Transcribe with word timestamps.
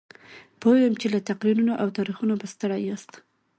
پوهېږم 0.61 0.93
چې 1.01 1.07
له 1.13 1.19
تقریرونو 1.29 1.73
او 1.81 1.87
تاریخونو 1.97 2.33
به 2.39 2.45
ستړي 2.53 2.79
یاست. 2.87 3.11